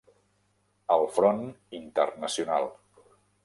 [0.95, 1.45] Al front
[1.83, 2.69] internacional.